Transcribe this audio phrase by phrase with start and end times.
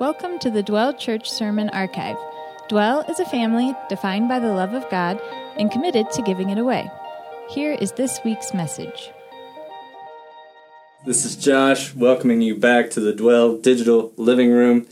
[0.00, 2.16] Welcome to the Dwell Church Sermon Archive.
[2.70, 5.20] Dwell is a family defined by the love of God
[5.58, 6.90] and committed to giving it away.
[7.50, 9.10] Here is this week's message.
[11.04, 14.86] This is Josh welcoming you back to the Dwell Digital Living Room.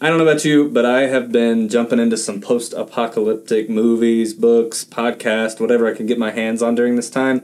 [0.00, 4.32] I don't know about you, but I have been jumping into some post apocalyptic movies,
[4.32, 7.38] books, podcasts, whatever I could get my hands on during this time.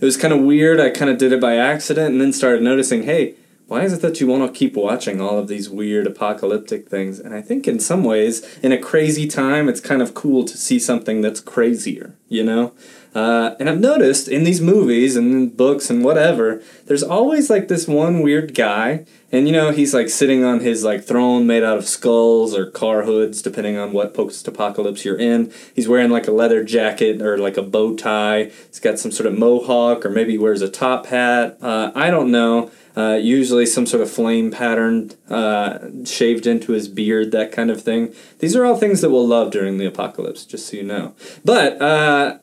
[0.00, 0.80] It was kind of weird.
[0.80, 3.34] I kind of did it by accident and then started noticing hey,
[3.72, 7.18] why is it that you want to keep watching all of these weird apocalyptic things?
[7.18, 10.58] And I think in some ways, in a crazy time, it's kind of cool to
[10.58, 12.74] see something that's crazier, you know?
[13.14, 17.88] Uh, and I've noticed in these movies and books and whatever, there's always like this
[17.88, 21.78] one weird guy, and you know, he's like sitting on his like throne made out
[21.78, 25.52] of skulls or car hoods, depending on what post apocalypse you're in.
[25.74, 28.50] He's wearing like a leather jacket or like a bow tie.
[28.68, 31.58] He's got some sort of mohawk, or maybe he wears a top hat.
[31.62, 32.70] Uh, I don't know.
[32.96, 37.82] Uh, usually some sort of flame pattern uh, shaved into his beard, that kind of
[37.82, 38.14] thing.
[38.40, 41.14] These are all things that we'll love during the apocalypse, just so you know.
[41.44, 42.38] But uh,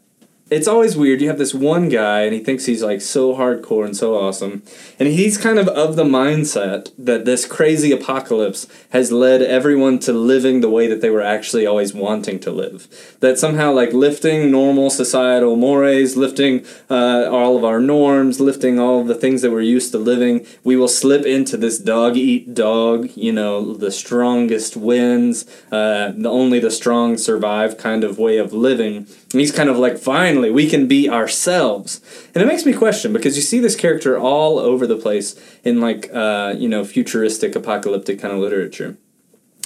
[0.51, 1.21] it's always weird.
[1.21, 4.63] You have this one guy, and he thinks he's like so hardcore and so awesome,
[4.97, 10.13] and he's kind of of the mindset that this crazy apocalypse has led everyone to
[10.13, 12.87] living the way that they were actually always wanting to live.
[13.19, 19.03] That somehow, like lifting normal societal mores, lifting uh, all of our norms, lifting all
[19.03, 23.09] the things that we're used to living, we will slip into this dog eat dog.
[23.15, 28.53] You know, the strongest wins, uh, the only the strong survive kind of way of
[28.53, 29.07] living.
[29.31, 32.01] He's kind of like, finally, we can be ourselves.
[32.33, 35.79] And it makes me question because you see this character all over the place in
[35.79, 38.97] like, uh, you know, futuristic, apocalyptic kind of literature.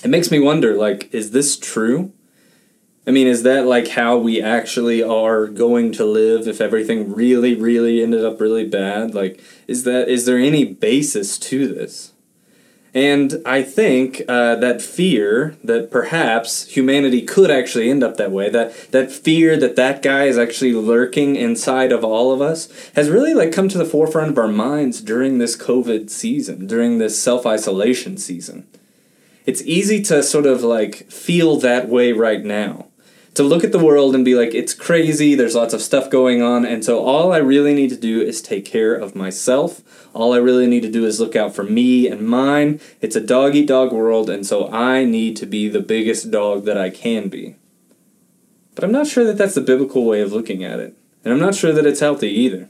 [0.03, 2.11] It makes me wonder, like, is this true?
[3.05, 7.53] I mean, is that like how we actually are going to live if everything really,
[7.53, 9.14] really ended up really bad?
[9.14, 12.12] Like, is that is there any basis to this?
[12.94, 18.49] And I think uh, that fear that perhaps humanity could actually end up that way,
[18.49, 23.09] that, that fear that that guy is actually lurking inside of all of us, has
[23.09, 27.20] really like come to the forefront of our minds during this COVID season, during this
[27.20, 28.67] self isolation season.
[29.48, 32.87] It's easy to sort of like feel that way right now
[33.36, 36.42] to look at the world and be like, it's crazy, there's lots of stuff going
[36.42, 39.82] on, and so all I really need to do is take care of myself.
[40.14, 42.80] All I really need to do is look out for me and mine.
[43.02, 46.66] It's a dog eat dog world, and so I need to be the biggest dog
[46.66, 47.55] that I can be.
[48.76, 51.39] But I'm not sure that that's the biblical way of looking at it, and I'm
[51.39, 52.70] not sure that it's healthy either.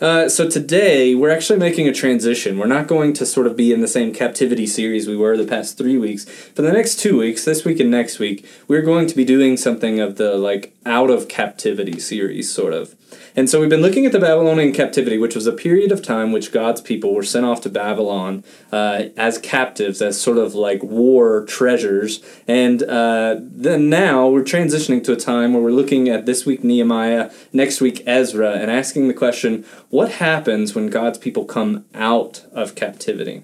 [0.00, 2.58] Uh, so today we're actually making a transition.
[2.58, 5.46] We're not going to sort of be in the same captivity series we were the
[5.46, 6.24] past three weeks.
[6.24, 9.56] For the next two weeks, this week and next week, we're going to be doing
[9.56, 12.94] something of the like out of captivity series, sort of.
[13.36, 16.32] And so we've been looking at the Babylonian captivity, which was a period of time
[16.32, 20.82] which God's people were sent off to Babylon uh, as captives, as sort of like
[20.82, 22.24] war treasures.
[22.46, 26.62] And uh, then now we're transitioning to a time where we're looking at this week
[26.62, 32.44] Nehemiah, next week Ezra, and asking the question what happens when God's people come out
[32.52, 33.42] of captivity?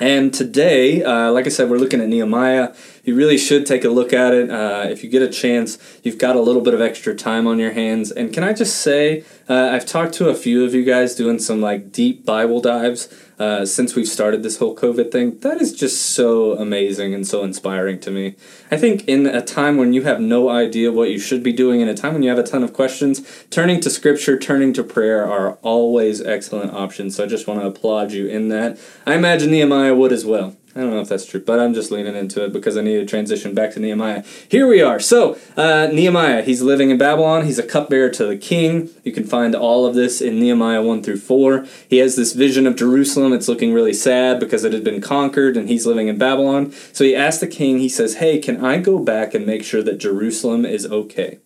[0.00, 2.74] And today, uh, like I said, we're looking at Nehemiah.
[3.04, 4.50] You really should take a look at it.
[4.50, 7.58] Uh, if you get a chance, you've got a little bit of extra time on
[7.58, 8.10] your hands.
[8.10, 11.38] And can I just say, uh, I've talked to a few of you guys doing
[11.38, 13.08] some like deep Bible dives
[13.40, 15.38] uh, since we've started this whole COVID thing.
[15.40, 18.36] That is just so amazing and so inspiring to me.
[18.70, 21.80] I think in a time when you have no idea what you should be doing,
[21.80, 24.84] in a time when you have a ton of questions, turning to scripture, turning to
[24.84, 27.16] prayer are always excellent options.
[27.16, 28.78] So I just want to applaud you in that.
[29.06, 30.56] I imagine Nehemiah would as well.
[30.74, 32.98] I don't know if that's true, but I'm just leaning into it because I need
[32.98, 34.22] to transition back to Nehemiah.
[34.48, 35.00] Here we are.
[35.00, 37.44] So, uh, Nehemiah, he's living in Babylon.
[37.44, 38.88] He's a cupbearer to the king.
[39.02, 41.66] You can find all of this in Nehemiah 1 through 4.
[41.88, 43.32] He has this vision of Jerusalem.
[43.32, 46.70] It's looking really sad because it had been conquered and he's living in Babylon.
[46.92, 49.82] So, he asks the king, he says, Hey, can I go back and make sure
[49.82, 51.40] that Jerusalem is okay?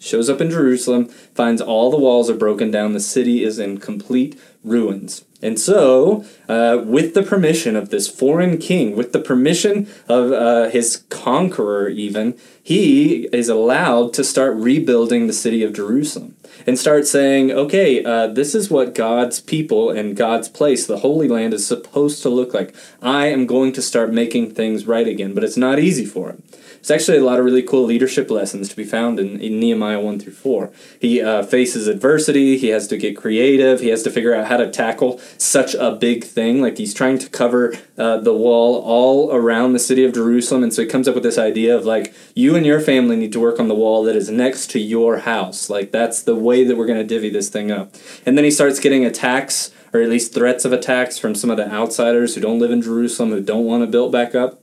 [0.00, 3.78] Shows up in Jerusalem, finds all the walls are broken down, the city is in
[3.78, 5.24] complete ruins.
[5.40, 10.68] And so, uh, with the permission of this foreign king, with the permission of uh,
[10.68, 16.34] his conqueror, even, he is allowed to start rebuilding the city of Jerusalem
[16.66, 21.28] and start saying, okay, uh, this is what God's people and God's place, the Holy
[21.28, 22.74] Land, is supposed to look like.
[23.00, 26.42] I am going to start making things right again, but it's not easy for him.
[26.88, 30.00] There's actually a lot of really cool leadership lessons to be found in, in Nehemiah
[30.00, 30.72] 1 through 4.
[30.98, 34.56] He uh, faces adversity, he has to get creative, he has to figure out how
[34.56, 36.62] to tackle such a big thing.
[36.62, 40.72] Like he's trying to cover uh, the wall all around the city of Jerusalem, and
[40.72, 43.40] so he comes up with this idea of like, you and your family need to
[43.40, 45.68] work on the wall that is next to your house.
[45.68, 47.94] Like that's the way that we're going to divvy this thing up.
[48.24, 51.58] And then he starts getting attacks, or at least threats of attacks from some of
[51.58, 54.62] the outsiders who don't live in Jerusalem, who don't want to build back up.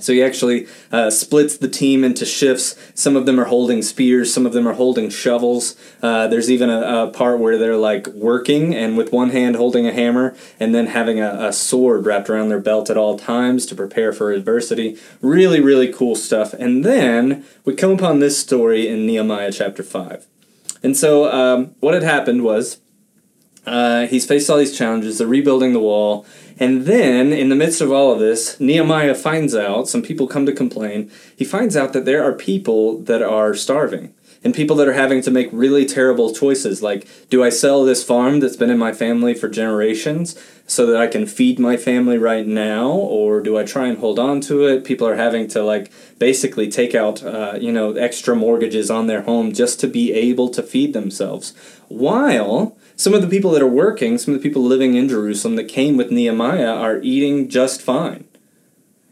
[0.00, 2.76] So he actually uh, splits the team into shifts.
[2.94, 5.76] Some of them are holding spears, some of them are holding shovels.
[6.02, 9.86] Uh, there's even a, a, part where they're like working and with one hand holding
[9.86, 13.66] a hammer and then having a, a, sword wrapped around their belt at all times
[13.66, 14.96] to prepare for adversity.
[15.20, 16.52] Really, really cool stuff.
[16.54, 20.26] And then we come upon this story in Nehemiah chapter 5.
[20.82, 22.80] And so um, what had happened was
[23.66, 26.26] uh, he's faced all these challenges, they're rebuilding the wall.
[26.58, 30.44] And then, in the midst of all of this, Nehemiah finds out, some people come
[30.44, 34.12] to complain, he finds out that there are people that are starving
[34.42, 38.02] and people that are having to make really terrible choices like do I sell this
[38.02, 42.16] farm that's been in my family for generations so that I can feed my family
[42.16, 45.62] right now or do I try and hold on to it people are having to
[45.62, 50.12] like basically take out uh, you know extra mortgages on their home just to be
[50.12, 51.54] able to feed themselves
[51.88, 55.56] while some of the people that are working, some of the people living in Jerusalem
[55.56, 58.28] that came with Nehemiah are eating just fine.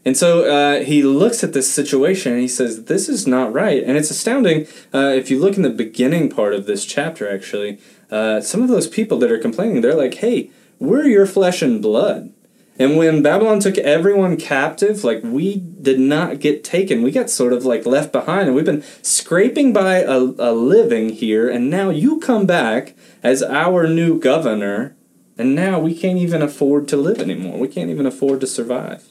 [0.05, 3.83] And so uh, he looks at this situation and he says, This is not right.
[3.83, 4.67] And it's astounding.
[4.93, 7.79] Uh, if you look in the beginning part of this chapter, actually,
[8.11, 11.81] uh, some of those people that are complaining, they're like, Hey, we're your flesh and
[11.81, 12.31] blood.
[12.77, 17.01] And when Babylon took everyone captive, like we did not get taken.
[17.01, 21.09] We got sort of like left behind, and we've been scraping by a, a living
[21.09, 21.49] here.
[21.49, 24.95] And now you come back as our new governor,
[25.37, 27.57] and now we can't even afford to live anymore.
[27.57, 29.09] We can't even afford to survive.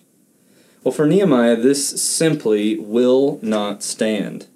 [0.85, 4.47] Well, for Nehemiah, this simply will not stand.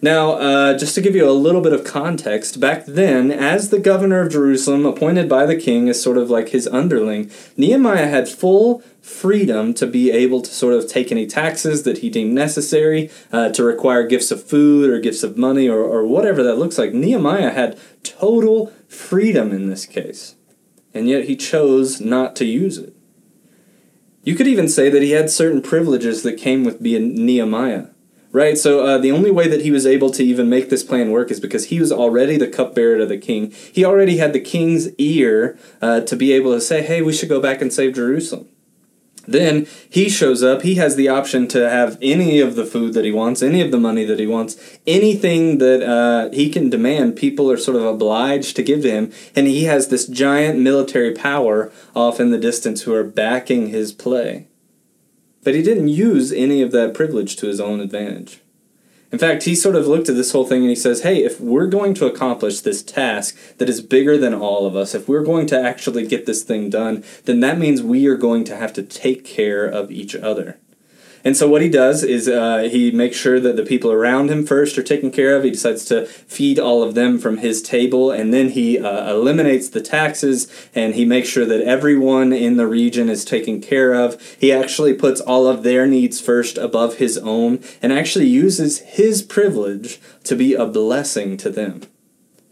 [0.00, 3.78] Now, uh, just to give you a little bit of context, back then, as the
[3.78, 8.28] governor of Jerusalem, appointed by the king as sort of like his underling, Nehemiah had
[8.28, 13.10] full freedom to be able to sort of take any taxes that he deemed necessary,
[13.32, 16.78] uh, to require gifts of food or gifts of money or, or whatever that looks
[16.78, 16.94] like.
[16.94, 20.36] Nehemiah had total freedom in this case,
[20.94, 22.94] and yet he chose not to use it.
[24.22, 27.88] You could even say that he had certain privileges that came with being Nehemiah.
[28.34, 31.10] Right, so uh, the only way that he was able to even make this plan
[31.10, 33.50] work is because he was already the cupbearer to the king.
[33.50, 37.28] He already had the king's ear uh, to be able to say, hey, we should
[37.28, 38.48] go back and save Jerusalem.
[39.26, 40.62] Then he shows up.
[40.62, 43.70] He has the option to have any of the food that he wants, any of
[43.70, 47.16] the money that he wants, anything that uh, he can demand.
[47.16, 49.12] People are sort of obliged to give to him.
[49.36, 53.92] And he has this giant military power off in the distance who are backing his
[53.92, 54.48] play.
[55.44, 58.40] But he didn't use any of that privilege to his own advantage.
[59.12, 61.38] In fact, he sort of looked at this whole thing and he says, hey, if
[61.38, 65.22] we're going to accomplish this task that is bigger than all of us, if we're
[65.22, 68.72] going to actually get this thing done, then that means we are going to have
[68.72, 70.58] to take care of each other.
[71.24, 74.44] And so what he does is uh, he makes sure that the people around him
[74.44, 75.44] first are taken care of.
[75.44, 79.68] He decides to feed all of them from his table, and then he uh, eliminates
[79.68, 84.20] the taxes and he makes sure that everyone in the region is taken care of.
[84.38, 89.22] He actually puts all of their needs first above his own and actually uses his
[89.22, 91.82] privilege to be a blessing to them.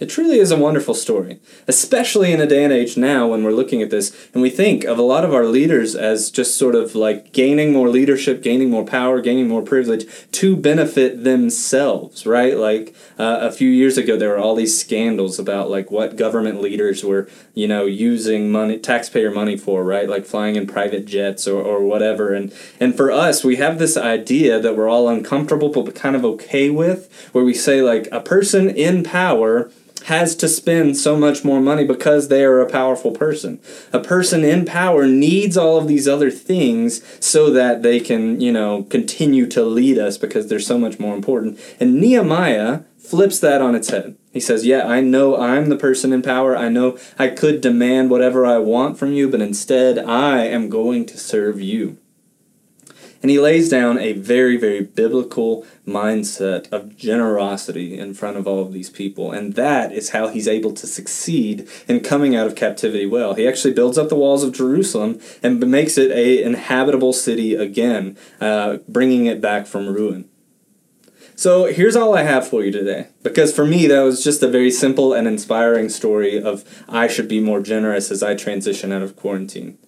[0.01, 3.51] It truly is a wonderful story, especially in a day and age now when we're
[3.51, 6.75] looking at this and we think of a lot of our leaders as just sort
[6.75, 12.57] of like gaining more leadership, gaining more power, gaining more privilege to benefit themselves, right?
[12.57, 16.63] Like uh, a few years ago, there were all these scandals about like what government
[16.63, 20.09] leaders were, you know, using money, taxpayer money for, right?
[20.09, 22.33] Like flying in private jets or, or whatever.
[22.33, 26.25] And, and for us, we have this idea that we're all uncomfortable but kind of
[26.25, 29.71] okay with, where we say like a person in power
[30.11, 33.61] has to spend so much more money because they are a powerful person.
[33.93, 38.51] A person in power needs all of these other things so that they can, you
[38.51, 41.61] know, continue to lead us because they're so much more important.
[41.79, 44.17] And Nehemiah flips that on its head.
[44.33, 46.57] He says, Yeah, I know I'm the person in power.
[46.57, 51.07] I know I could demand whatever I want from you, but instead I am going
[51.07, 51.99] to serve you.
[53.23, 58.63] And he lays down a very, very biblical mindset of generosity in front of all
[58.63, 59.31] of these people.
[59.31, 63.35] And that is how he's able to succeed in coming out of captivity well.
[63.35, 68.17] He actually builds up the walls of Jerusalem and makes it a inhabitable city again,
[68.41, 70.27] uh, bringing it back from ruin.
[71.37, 73.09] So here's all I have for you today.
[73.23, 77.29] Because for me, that was just a very simple and inspiring story of I should
[77.29, 79.79] be more generous as I transition out of quarantine.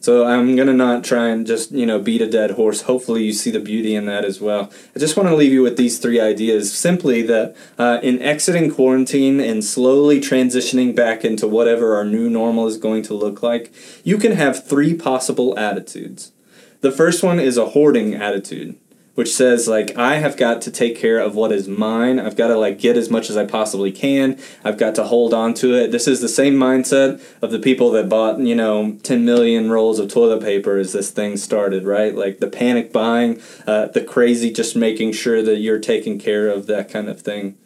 [0.00, 2.82] So I'm gonna not try and just you know beat a dead horse.
[2.82, 4.72] Hopefully you see the beauty in that as well.
[4.96, 6.72] I just want to leave you with these three ideas.
[6.72, 12.66] Simply that uh, in exiting quarantine and slowly transitioning back into whatever our new normal
[12.66, 16.32] is going to look like, you can have three possible attitudes.
[16.80, 18.78] The first one is a hoarding attitude
[19.20, 22.18] which says like I have got to take care of what is mine.
[22.18, 24.38] I've got to like get as much as I possibly can.
[24.64, 25.92] I've got to hold on to it.
[25.92, 29.98] This is the same mindset of the people that bought, you know, 10 million rolls
[29.98, 32.14] of toilet paper as this thing started, right?
[32.14, 36.64] Like the panic buying, uh, the crazy just making sure that you're taking care of
[36.68, 37.58] that kind of thing.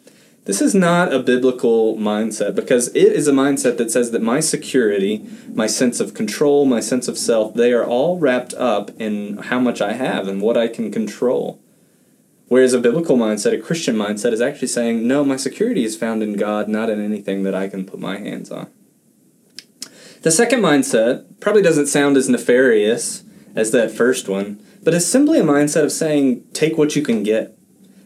[0.45, 4.39] This is not a biblical mindset because it is a mindset that says that my
[4.39, 9.37] security, my sense of control, my sense of self, they are all wrapped up in
[9.37, 11.59] how much I have and what I can control.
[12.47, 16.21] Whereas a biblical mindset, a Christian mindset, is actually saying, no, my security is found
[16.21, 18.67] in God, not in anything that I can put my hands on.
[20.21, 23.23] The second mindset probably doesn't sound as nefarious
[23.55, 27.23] as that first one, but is simply a mindset of saying, take what you can
[27.23, 27.54] get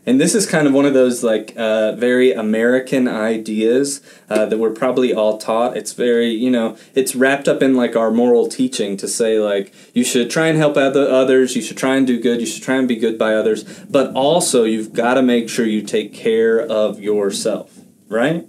[0.09, 4.57] and this is kind of one of those like uh, very American ideas uh, that
[4.57, 5.77] we're probably all taught.
[5.77, 9.71] It's very you know it's wrapped up in like our moral teaching to say like
[9.93, 12.63] you should try and help other others, you should try and do good, you should
[12.63, 16.11] try and be good by others, but also you've got to make sure you take
[16.11, 18.47] care of yourself, right?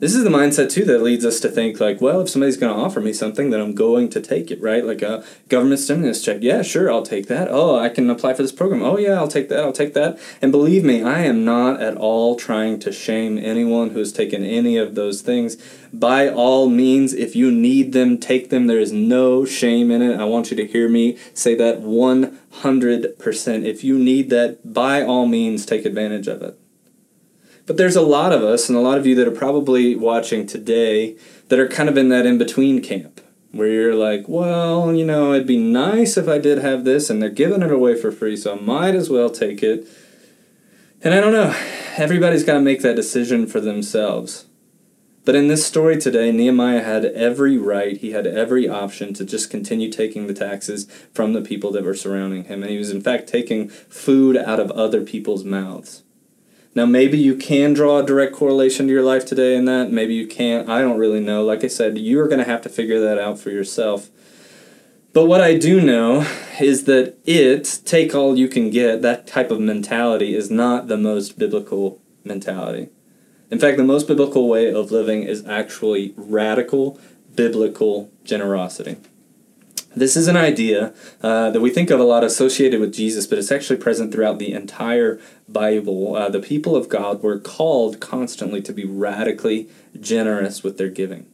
[0.00, 2.72] This is the mindset too that leads us to think like well if somebody's going
[2.72, 4.84] to offer me something then i'm going to take it right?
[4.84, 6.38] Like a government stimulus check.
[6.40, 7.48] Yeah sure i'll take that.
[7.50, 8.82] Oh i can apply for this program.
[8.82, 10.18] Oh yeah i'll take that i'll take that.
[10.40, 14.44] And believe me i am not at all trying to shame anyone who has taken
[14.44, 15.56] any of those things.
[15.92, 18.66] By all means if you need them take them.
[18.66, 20.20] There is no shame in it.
[20.20, 25.26] I want you to hear me say that 100% if you need that by all
[25.26, 26.58] means take advantage of it
[27.68, 30.46] but there's a lot of us, and a lot of you that are probably watching
[30.46, 31.16] today,
[31.48, 33.20] that are kind of in that in between camp
[33.52, 37.22] where you're like, well, you know, it'd be nice if I did have this, and
[37.22, 39.86] they're giving it away for free, so I might as well take it.
[41.02, 41.54] And I don't know,
[41.96, 44.46] everybody's got to make that decision for themselves.
[45.26, 49.50] But in this story today, Nehemiah had every right, he had every option to just
[49.50, 52.62] continue taking the taxes from the people that were surrounding him.
[52.62, 56.02] And he was, in fact, taking food out of other people's mouths.
[56.74, 59.90] Now, maybe you can draw a direct correlation to your life today in that.
[59.90, 60.68] Maybe you can't.
[60.68, 61.44] I don't really know.
[61.44, 64.10] Like I said, you're going to have to figure that out for yourself.
[65.12, 66.26] But what I do know
[66.60, 70.96] is that it, take all you can get, that type of mentality is not the
[70.96, 72.90] most biblical mentality.
[73.50, 77.00] In fact, the most biblical way of living is actually radical
[77.34, 78.96] biblical generosity.
[79.96, 80.92] This is an idea
[81.22, 84.38] uh, that we think of a lot associated with Jesus, but it's actually present throughout
[84.38, 85.18] the entire
[85.48, 86.14] Bible.
[86.14, 89.68] Uh, the people of God were called constantly to be radically
[89.98, 91.26] generous with their giving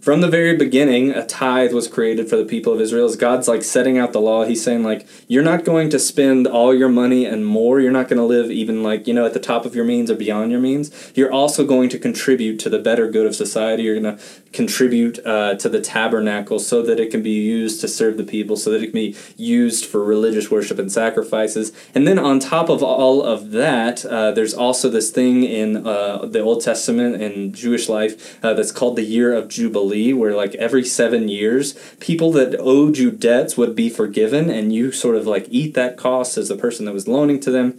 [0.00, 3.04] from the very beginning, a tithe was created for the people of Israel.
[3.04, 6.46] As God's like setting out the law, He's saying like, you're not going to spend
[6.46, 7.80] all your money and more.
[7.80, 10.10] You're not going to live even like you know at the top of your means
[10.10, 11.12] or beyond your means.
[11.14, 13.82] You're also going to contribute to the better good of society.
[13.82, 17.88] You're going to contribute uh, to the tabernacle so that it can be used to
[17.88, 21.72] serve the people, so that it can be used for religious worship and sacrifices.
[21.94, 26.24] And then on top of all of that, uh, there's also this thing in uh,
[26.24, 30.54] the Old Testament and Jewish life uh, that's called the year of Jubilee where like
[30.54, 35.26] every seven years, people that owed you debts would be forgiven, and you sort of
[35.26, 37.78] like eat that cost as the person that was loaning to them.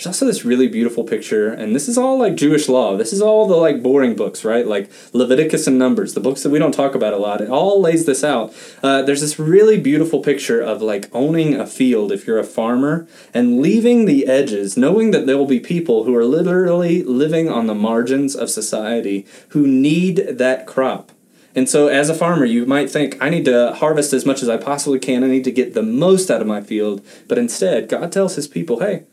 [0.00, 2.96] There's also this really beautiful picture, and this is all like Jewish law.
[2.96, 4.66] This is all the like boring books, right?
[4.66, 7.42] Like Leviticus and Numbers, the books that we don't talk about a lot.
[7.42, 8.54] It all lays this out.
[8.82, 13.06] Uh, there's this really beautiful picture of like owning a field if you're a farmer
[13.34, 17.66] and leaving the edges, knowing that there will be people who are literally living on
[17.66, 21.12] the margins of society who need that crop.
[21.54, 24.48] And so, as a farmer, you might think, I need to harvest as much as
[24.48, 25.24] I possibly can.
[25.24, 27.04] I need to get the most out of my field.
[27.26, 29.04] But instead, God tells his people, hey,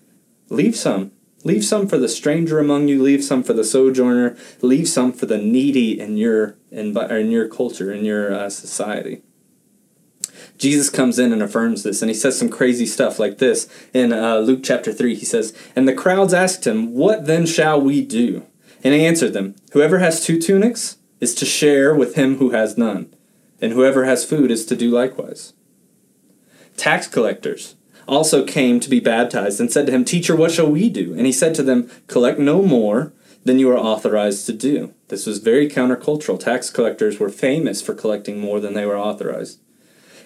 [0.49, 1.11] leave some.
[1.43, 3.01] Leave some for the stranger among you.
[3.01, 4.35] Leave some for the sojourner.
[4.61, 9.21] Leave some for the needy in your, in, in your culture, in your uh, society.
[10.57, 14.11] Jesus comes in and affirms this, and he says some crazy stuff like this in
[14.11, 15.15] uh, Luke chapter 3.
[15.15, 18.45] He says, And the crowds asked him, What then shall we do?
[18.83, 22.77] And he answered them, Whoever has two tunics, is to share with him who has
[22.77, 23.13] none,
[23.61, 25.53] and whoever has food is to do likewise.
[26.75, 27.75] Tax collectors
[28.07, 31.13] also came to be baptized and said to him, Teacher, what shall we do?
[31.13, 34.93] And he said to them, Collect no more than you are authorized to do.
[35.07, 36.39] This was very countercultural.
[36.39, 39.59] Tax collectors were famous for collecting more than they were authorized.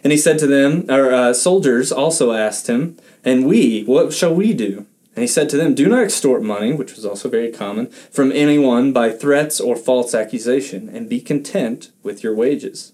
[0.03, 4.33] And he said to them, our uh, soldiers also asked him, And we, what shall
[4.33, 4.87] we do?
[5.15, 8.31] And he said to them, Do not extort money, which was also very common, from
[8.31, 12.93] anyone by threats or false accusation, and be content with your wages.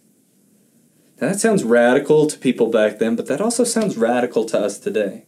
[1.22, 4.78] Now that sounds radical to people back then, but that also sounds radical to us
[4.78, 5.26] today.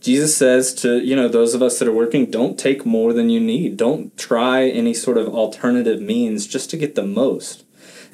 [0.00, 3.28] Jesus says to, you know, those of us that are working, don't take more than
[3.28, 3.76] you need.
[3.76, 7.64] Don't try any sort of alternative means just to get the most.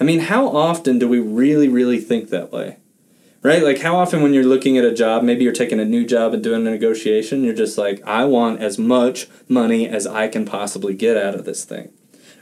[0.01, 2.79] I mean, how often do we really, really think that way?
[3.47, 3.63] Right?
[3.63, 6.35] Like, how often when you're looking at a job, maybe you're taking a new job
[6.35, 10.45] and doing a negotiation, you're just like, I want as much money as I can
[10.45, 11.93] possibly get out of this thing.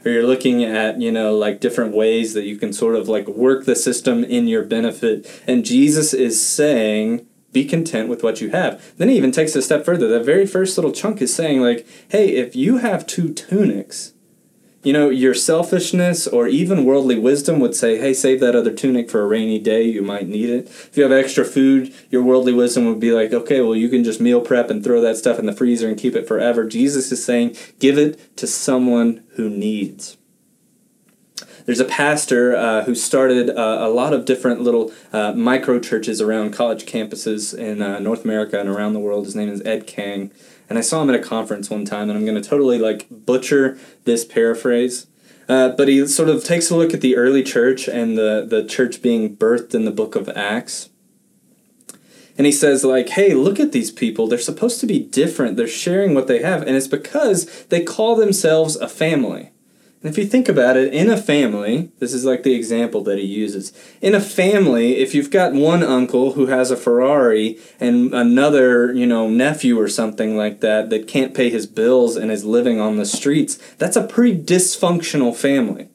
[0.03, 3.27] Or you're looking at, you know, like different ways that you can sort of like
[3.27, 5.43] work the system in your benefit.
[5.45, 8.97] And Jesus is saying, be content with what you have.
[8.97, 10.07] Then he even takes a step further.
[10.07, 14.13] That very first little chunk is saying, like, hey, if you have two tunics,
[14.85, 19.09] you know, your selfishness or even worldly wisdom would say, hey, save that other tunic
[19.09, 19.81] for a rainy day.
[19.81, 20.67] You might need it.
[20.67, 24.03] If you have extra food, your worldly wisdom would be like, okay, well, you can
[24.03, 26.65] just meal prep and throw that stuff in the freezer and keep it forever.
[26.65, 30.17] Jesus is saying, give it to someone who needs.
[31.65, 36.21] There's a pastor uh, who started uh, a lot of different little uh, micro churches
[36.21, 39.25] around college campuses in uh, North America and around the world.
[39.25, 40.31] His name is Ed Kang
[40.69, 43.07] and I saw him at a conference one time, and I'm going to totally like
[43.09, 45.07] butcher this paraphrase.
[45.47, 48.65] Uh, but he sort of takes a look at the early church and the, the
[48.65, 50.89] church being birthed in the book of Acts.
[52.37, 54.27] And he says, like, hey, look at these people.
[54.27, 55.55] They're supposed to be different.
[55.55, 56.63] They're sharing what they have.
[56.63, 59.51] And it's because they call themselves a family.
[60.07, 63.25] If you think about it, in a family, this is like the example that he
[63.25, 63.73] uses.
[64.01, 69.07] In a family, if you've got one uncle who has a Ferrari and another, you
[69.07, 72.97] know, nephew or something like that that can't pay his bills and is living on
[72.97, 75.89] the streets, that's a pretty dysfunctional family.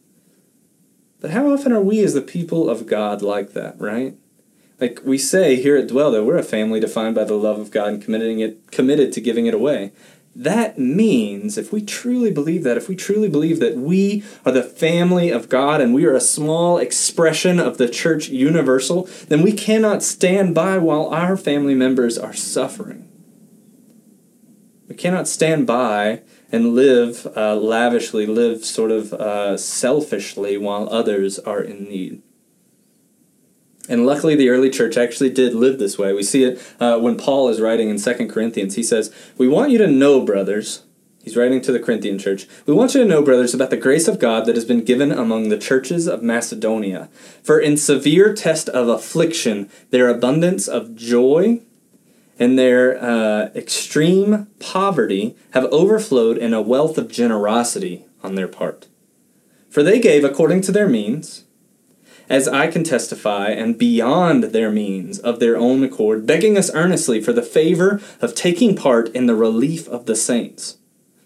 [1.20, 4.16] But how often are we as the people of God like that, right?
[4.80, 7.70] Like we say here at Dwell that we're a family defined by the love of
[7.70, 9.92] God and committing it committed to giving it away
[10.34, 14.62] that means, if we truly believe that, if we truly believe that we are the
[14.62, 19.52] family of God and we are a small expression of the church universal, then we
[19.52, 23.08] cannot stand by while our family members are suffering.
[24.86, 26.22] We cannot stand by
[26.52, 32.22] and live uh, lavishly, live sort of uh, selfishly while others are in need.
[33.90, 36.12] And luckily, the early church actually did live this way.
[36.12, 38.76] We see it uh, when Paul is writing in 2 Corinthians.
[38.76, 40.84] He says, We want you to know, brothers,
[41.24, 44.06] he's writing to the Corinthian church, we want you to know, brothers, about the grace
[44.06, 47.08] of God that has been given among the churches of Macedonia.
[47.42, 51.60] For in severe test of affliction, their abundance of joy
[52.38, 58.86] and their uh, extreme poverty have overflowed in a wealth of generosity on their part.
[59.68, 61.44] For they gave according to their means
[62.30, 67.20] as I can testify, and beyond their means of their own accord, begging us earnestly
[67.20, 70.78] for the favor of taking part in the relief of the saints.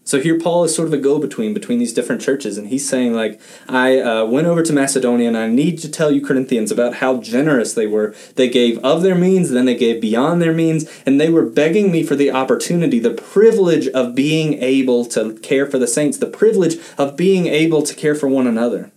[0.07, 3.15] So here Paul is sort of a go-between between these different churches, and he's saying
[3.15, 6.97] like, I uh, went over to Macedonia, and I need to tell you Corinthians about
[6.97, 8.15] how generous they were.
[8.37, 11.91] They gave of their means, then they gave beyond their means, and they were begging
[11.91, 16.27] me for the opportunity, the privilege of being able to care for the saints, the
[16.27, 18.91] privilege of being able to care for one another.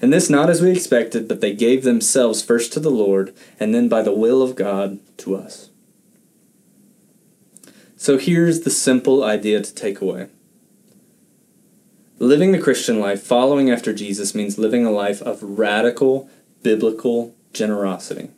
[0.00, 3.74] And this not as we expected, but they gave themselves first to the Lord, and
[3.74, 5.70] then by the will of God to us.
[7.96, 10.28] So here's the simple idea to take away.
[12.20, 16.30] Living the Christian life, following after Jesus, means living a life of radical
[16.62, 18.30] biblical generosity.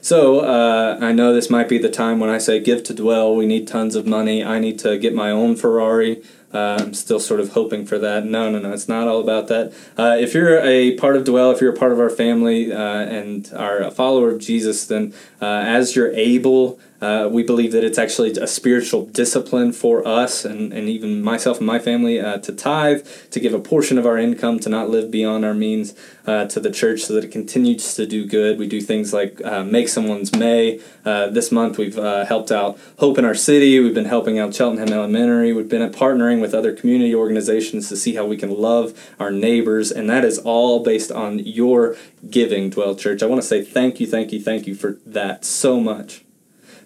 [0.00, 3.36] So, uh, I know this might be the time when I say give to dwell,
[3.36, 6.22] we need tons of money, I need to get my own Ferrari.
[6.52, 8.24] Uh, I'm still sort of hoping for that.
[8.24, 9.72] No, no, no, it's not all about that.
[9.96, 12.76] Uh, if you're a part of Dwell, if you're a part of our family uh,
[12.78, 17.82] and are a follower of Jesus, then uh, as you're able, uh, we believe that
[17.82, 22.38] it's actually a spiritual discipline for us and, and even myself and my family uh,
[22.38, 25.94] to tithe, to give a portion of our income, to not live beyond our means
[26.26, 28.56] uh, to the church so that it continues to do good.
[28.56, 30.80] We do things like uh, Make Someone's May.
[31.04, 33.80] Uh, this month we've uh, helped out Hope in Our City.
[33.80, 35.52] We've been helping out Cheltenham Elementary.
[35.52, 39.90] We've been partnering with other community organizations to see how we can love our neighbors.
[39.90, 41.96] And that is all based on your
[42.30, 43.24] giving, Dwell Church.
[43.24, 46.21] I want to say thank you, thank you, thank you for that so much.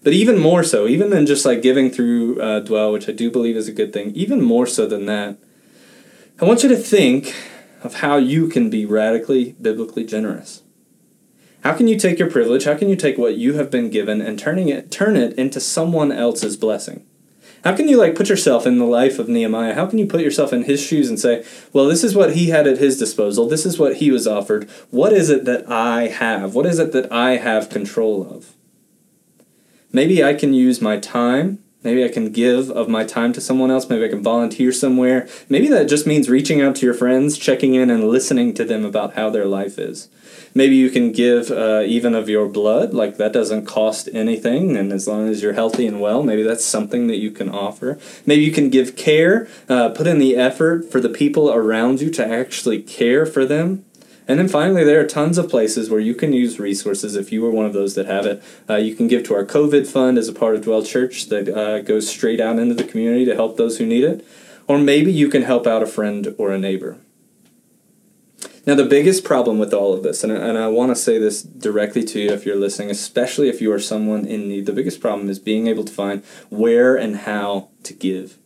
[0.07, 3.29] But even more so, even than just like giving through uh, Dwell, which I do
[3.29, 5.37] believe is a good thing, even more so than that,
[6.41, 7.35] I want you to think
[7.83, 10.63] of how you can be radically biblically generous.
[11.65, 12.67] How can you take your privilege?
[12.67, 15.59] How can you take what you have been given and turning it turn it into
[15.59, 17.05] someone else's blessing?
[17.65, 19.75] How can you like put yourself in the life of Nehemiah?
[19.75, 22.51] How can you put yourself in his shoes and say, "Well, this is what he
[22.51, 23.49] had at his disposal.
[23.49, 24.71] This is what he was offered.
[24.91, 26.55] What is it that I have?
[26.55, 28.56] What is it that I have control of?"
[29.93, 31.61] Maybe I can use my time.
[31.83, 33.89] Maybe I can give of my time to someone else.
[33.89, 35.29] Maybe I can volunteer somewhere.
[35.49, 38.85] Maybe that just means reaching out to your friends, checking in, and listening to them
[38.85, 40.09] about how their life is.
[40.53, 44.93] Maybe you can give uh, even of your blood, like that doesn't cost anything, and
[44.93, 47.99] as long as you're healthy and well, maybe that's something that you can offer.
[48.25, 52.11] Maybe you can give care, uh, put in the effort for the people around you
[52.11, 53.85] to actually care for them
[54.29, 57.45] And then finally, there are tons of places where you can use resources if you
[57.47, 58.43] are one of those that have it.
[58.69, 61.49] Uh, you can give to our COVID fund as a part of Dwell Church that
[61.49, 64.27] uh, goes straight out into the community to help those who need it.
[64.67, 66.99] Or maybe you can help out a friend or a neighbor.
[68.67, 71.41] Now, the biggest problem with all of this, and, and I want to say this
[71.41, 75.01] directly to you if you're listening, especially if you are someone in need, the biggest
[75.01, 78.39] problem is being able to find where and how to give.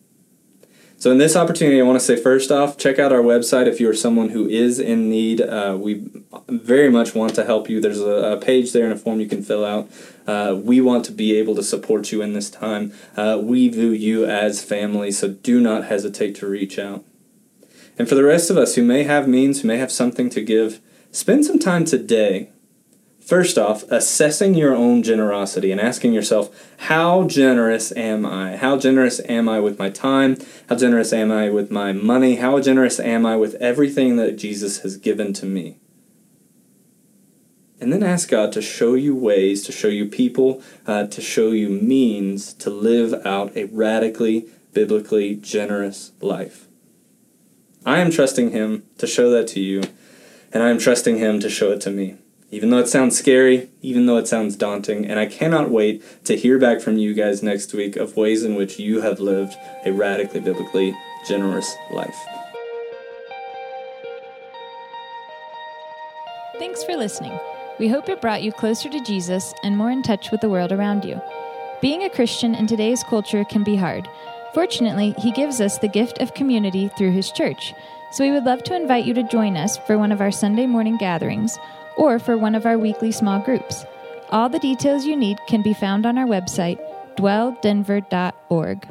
[1.00, 3.80] So, in this opportunity, I want to say first off, check out our website if
[3.80, 5.40] you are someone who is in need.
[5.40, 6.04] Uh, we
[6.46, 7.80] very much want to help you.
[7.80, 9.88] There's a, a, page there and a form you can fill out.
[10.26, 12.92] Uh, we want to be able to support you in this time.
[13.16, 17.02] Uh, we view you as family, so do not hesitate to reach out.
[17.98, 20.42] And for the rest of us who may have means, who may have something to
[20.42, 20.80] give,
[21.12, 22.50] spend some time today.
[23.30, 28.56] First off, assessing your own generosity and asking yourself, how generous am I?
[28.56, 30.36] How generous am I with my time?
[30.68, 32.34] How generous am I with my money?
[32.34, 35.78] How generous am I with everything that Jesus has given to me?
[37.80, 41.52] And then ask God to show you ways, to show you people, uh, to show
[41.52, 46.66] you means to live out a radically, biblically generous life.
[47.86, 49.84] I am trusting Him to show that to you,
[50.52, 52.16] and I am trusting Him to show it to me.
[52.52, 56.36] Even though it sounds scary, even though it sounds daunting, and I cannot wait to
[56.36, 59.92] hear back from you guys next week of ways in which you have lived a
[59.92, 60.96] radically biblically
[61.28, 62.16] generous life.
[66.58, 67.38] Thanks for listening.
[67.78, 70.72] We hope it brought you closer to Jesus and more in touch with the world
[70.72, 71.20] around you.
[71.80, 74.08] Being a Christian in today's culture can be hard.
[74.54, 77.72] Fortunately, He gives us the gift of community through His church,
[78.10, 80.66] so we would love to invite you to join us for one of our Sunday
[80.66, 81.56] morning gatherings
[81.96, 83.84] or for one of our weekly small groups.
[84.30, 86.78] All the details you need can be found on our website,
[87.16, 88.88] dwelldenver.org.